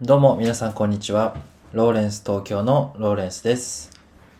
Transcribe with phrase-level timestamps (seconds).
[0.00, 1.36] どうも皆さんこんにちは。
[1.72, 3.90] ローレンス東京のローレンスです。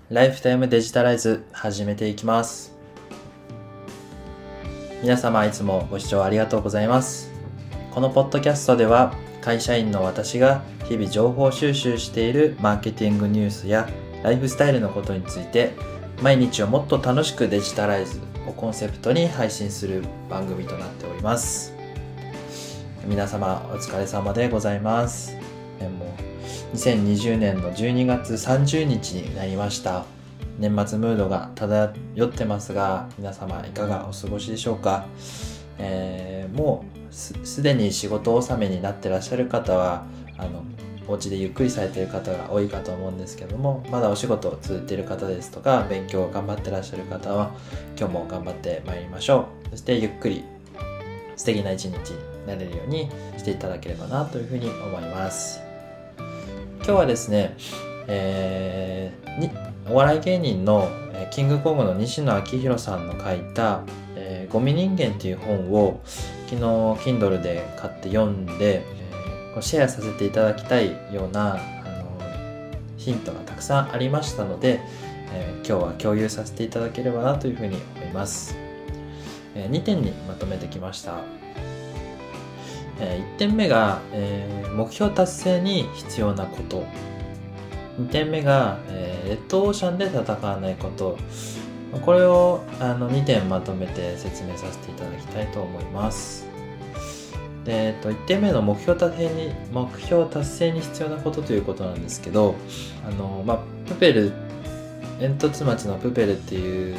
[0.08, 2.76] ライフタイムデジタライズ始めていきます。
[5.02, 7.32] 皆様いつもご視聴ありがとうございます。
[7.90, 13.88] このポッドキャストでは会社員の私が日々情報収集しているマーケティングニュースや
[14.22, 15.72] ライフスタイルのことについて
[16.22, 21.77] 毎日をもっと楽しくデジタライズをコンセプトに配信する番組となっております。
[23.08, 25.34] 皆様お疲れ様でございます。
[25.80, 26.14] も
[26.74, 30.04] う2020年の12月30日になりました。
[30.58, 35.06] 年末ムードが漂ってますが、皆様いかがお過ごしでしょうか？
[35.78, 40.04] えーもうすでに仕事納めになってらっしゃる方は、
[40.36, 40.62] あの、
[41.08, 47.52] お家でゆっくりされている方が多いかと思うんですけども、まだお仕事を続いている方ですとか、勉強を頑張ってらっしゃる方は、
[47.98, 49.70] 今日も頑張ってまいりましょう。
[49.70, 50.44] そしてゆっくり
[51.36, 52.12] 素敵な一日
[52.48, 55.60] なれるようにしていただければなというふうに思います。
[56.78, 57.54] 今日はですね、
[58.06, 59.50] えーに
[59.88, 60.88] お笑い芸人の
[61.30, 63.82] キングコングの西野昭弘さんの書いた
[64.16, 66.00] 「えーゴミ人間」っていう本を
[66.46, 71.60] 昨日 Kindle で買って読んで、えーシェアさせていただきたいようなあの
[72.96, 74.80] ヒントがたくさんありましたので、
[75.32, 78.56] えー今日は共有させていただければなというふうに思います。
[79.54, 81.20] え2点にまとめてきました。
[83.00, 86.84] え1点目が、え目標達成に必要なこと。
[88.00, 91.18] 2点目が、えレッドオーシャンで戦わないこと。
[92.04, 96.46] これをあの2点まとめて説明させていただきたいと思います。
[97.64, 102.54] でえっと、1点目の目標達成に目標達成に必要なことということなんですけど
[103.06, 104.32] あの、まあ、プペル
[105.20, 106.96] 煙突町のプペルっていう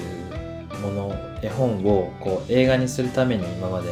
[0.84, 3.90] もの絵本をこう映画にするために今まで、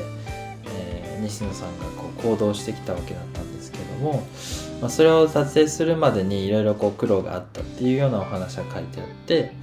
[0.67, 1.85] え西野さんが
[2.17, 4.23] 行動してきたわけだったんですけども、
[4.81, 9.53] まあ、それを撮影するまでにいろいろ苦労があったっていうようなお話が書いてあって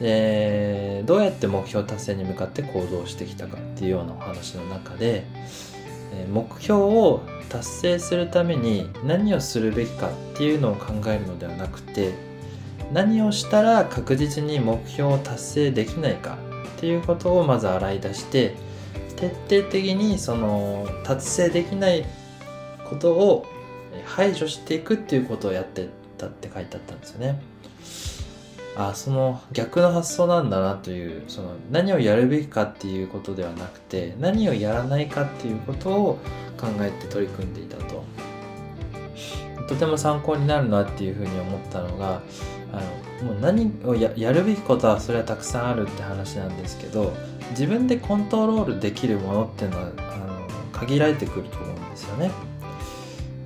[0.00, 5.24] でどうやって目標達成に向かって行動してきたかっていうようなお話の中で、
[6.14, 12.14] え目標を達成するために何をするべきかっていうのを考えるのではなくて
[12.92, 16.38] 何をしたら確実に目標を達成できないか
[16.76, 18.54] っていうことをまず洗い出して
[19.20, 22.06] 徹底的にその達成できない
[22.88, 23.46] ことを
[24.06, 27.40] 排除していくっていうことをやってたって書いてあったんですよね。
[28.76, 36.18] あその逆の発想なんだなというその何をやるべきかっていうことではなくて何をやらないかっていうことを
[36.58, 38.04] 考えて取り組んでいたと
[39.70, 42.20] とても参考になるなっていうふうに思ったのが
[42.72, 47.12] あのもう何をややるべきことはそれはたくさんあるって話なんですけど
[47.50, 52.32] 自分でコントロールできるものっていうのはあの限られてくると思うんですよね。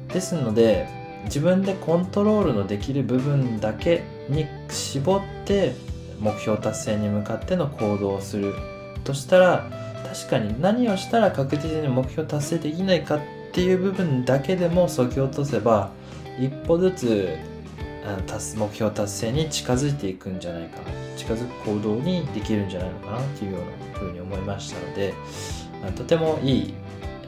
[0.08, 0.88] ですので
[1.24, 5.74] 自分でコントロールのできる部分だけに絞って
[6.20, 8.54] 目標達成に向かっての行動をする
[9.04, 9.68] としたら
[10.06, 13.20] 確かに何をしたら確実に目標達成できないかっ
[13.52, 15.92] ていう部分だけでもそぎ落とせば
[16.38, 17.36] 一歩ずつ
[18.04, 21.04] あの達目標達成に近づいていくんじゃないかな。
[21.16, 25.14] 近づく行動にできるんじゃないのかなっていうようなふうに思いましたので
[25.94, 26.74] とてもいい、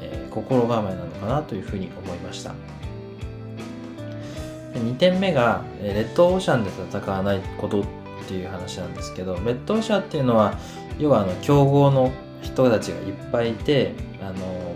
[0.03, 2.53] えー心構えなのかなというふうに思いました。
[4.75, 7.85] 2点目がえーレッドオーシャンで戦わないことっ
[8.29, 10.59] ていう話なんですけどレッドオーシャンっていうのは
[10.99, 12.13] 要はあの競合の
[12.43, 14.75] 人たちがいっぱいいてあの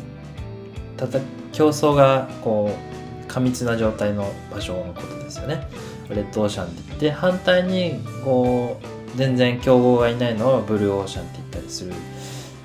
[0.97, 1.19] たた
[1.53, 2.90] 競争がこう
[3.31, 5.69] 過密な状態の場所のことですよね。
[6.09, 11.93] レッドオーシャンって言って反対にこう全然競合がいないのはブルーオーシャンって言ったりする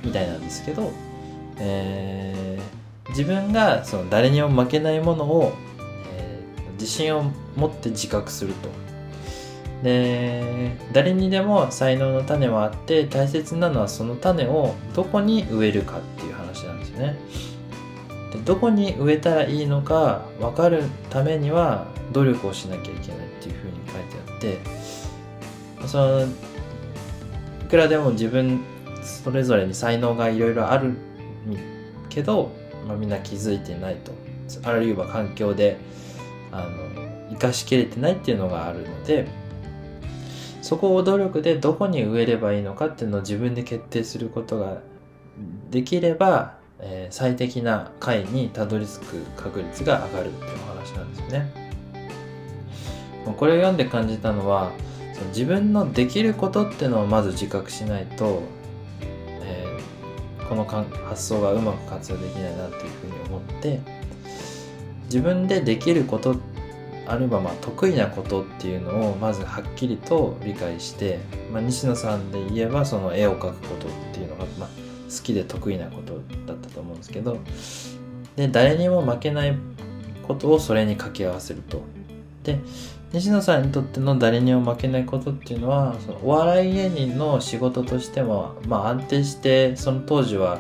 [0.03, 0.91] みたいなんですけど、
[1.59, 5.53] えー自分がその誰にも負けないものを、
[6.11, 8.69] えー自信を持って自覚すると。
[9.83, 17.15] で誰にでも才能の種はあって大切なのはその種をどこに植えるかっていう話なんですよね。
[18.43, 24.59] どこに植えたらいいのか分かるためには努力をしなきゃいけないっていうふうに書いて
[25.79, 26.27] あってそのい
[27.69, 28.63] くらでも自分
[29.03, 30.93] それぞれに才能がいろいろある
[32.09, 32.51] けど、
[32.87, 34.11] まあ、みんな気づいてないと
[34.63, 35.77] あるいは環境で
[36.51, 36.69] あの
[37.31, 39.27] 生かしきれてないっていうのがあるので
[40.65, 44.79] そこを努力でどこに植えればいいのかっていうのを自分で決定することが
[45.69, 51.51] できれば、えー最適な回にたどり着く確率が上がるっていうお話なんですよね。
[53.37, 54.71] これを読んで感じたのは
[55.13, 58.43] その自分のできることっていうのをまず自覚しないと、
[59.41, 59.95] えー
[60.47, 63.79] このかん発想がうまく活用できないなっていうふうに思って
[65.05, 66.35] 自自分でできること
[67.07, 71.19] あるいはまあ得意なことっていうのをまずはっきりと理解して、
[71.53, 74.69] まあ、西野さんで言えばその絵を描くことっていうのが、まあ、
[75.09, 77.37] 好きで得意なことだったと思うんですけど
[78.35, 79.55] で誰にも負けない
[80.27, 81.81] ことをそれに掛け合わせると。
[82.43, 82.59] で
[83.13, 90.59] 西野さんにとっての誰にも負けないことっていうのはそのお笑い芸人の仕事としても、まあ、安定してその当時は、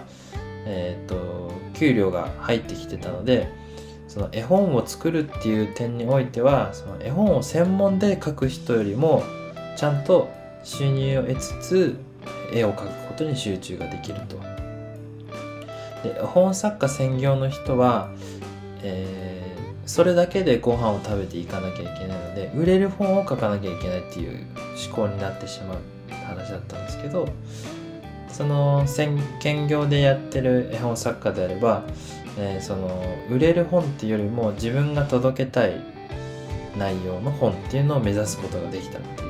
[0.65, 3.51] えーと、給料が入ってきてたので
[4.07, 9.23] その絵本を作るっていう点においてはその絵本を専門で描く人よりも
[9.75, 10.29] ちゃんと
[10.63, 11.99] 収入を得つつ
[12.51, 14.39] 絵を描くことに集中ができると。
[16.03, 18.09] で本作家専業の人は、
[18.83, 19.45] えー
[19.85, 24.45] それだけでご飯を食べていかなきゃいけないので売れる本を書かなきゃいけないっていう
[24.87, 25.77] 思考になってしまう
[26.25, 27.27] 話だったんですけど
[28.27, 28.85] その
[29.39, 31.83] 兼業でやってる絵本作家であれば、
[32.37, 35.81] えー、その売れる本っていうよりも自分が届けたい
[36.77, 39.24] 内容の本っていうのを目指すことができたって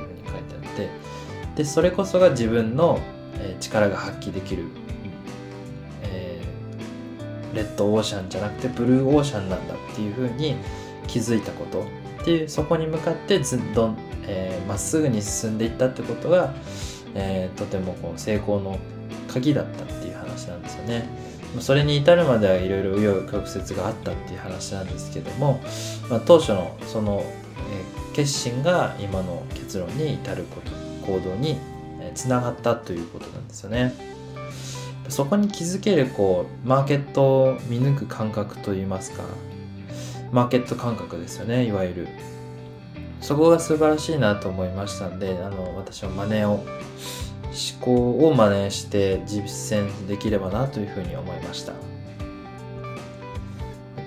[1.55, 2.99] でそれこそが自分の
[3.59, 4.65] 力が発揮できる
[6.03, 6.41] え
[7.53, 10.55] レッドオーシャンじゃなくてブルーオーシャンなんだっていうふうに
[11.07, 11.83] 気づいたこと
[12.21, 13.97] っていうそこに向かってずっとま、
[14.27, 16.53] えー、っすぐに進んでいったってことが、
[17.13, 18.79] えー、とてもこう成功の
[19.31, 21.07] 鍵だったっていう話なんですよね。
[21.59, 25.61] それに至るまではいろいろ紆余曲折があったっていう話なんですけども、
[26.09, 27.23] まあ、当初のその、
[28.11, 31.57] え、決心が今の結論に至ること行動に
[32.13, 34.15] つながったということなんですよね。
[35.09, 39.23] そこに気づけるこうマーケットを見抜く感覚といいますか
[40.31, 42.07] マーケット感覚ですよねいわゆる
[43.21, 46.65] そこが素晴らしいなと思いましたんであの私は真似を思
[47.81, 51.73] 考を真似して実践できればなというふうに思いました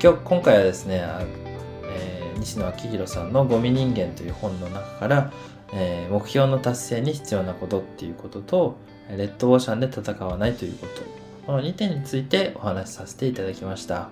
[0.00, 1.02] 今日今回はですね、
[1.84, 5.32] えー、西野昭弘さんの「ゴミ人間」という本の中から、
[5.72, 8.76] えー、目標の達成に必要なことっていうことと
[9.10, 11.02] レッドオーシャンで戦わないということ。
[11.46, 14.10] この2点についてお話しさせていただきました。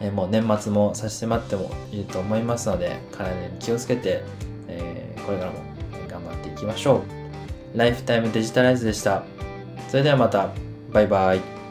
[0.00, 4.22] えー、もう年末も差し迫ってもいると思いますので、体に気をつけて、
[4.68, 5.58] えー、これからも
[6.08, 7.02] 頑張っていきましょ
[7.74, 7.78] う。
[7.78, 9.24] ライフタイムデジタライズでした。
[9.88, 10.50] それではまた。
[10.92, 11.61] バイバイ。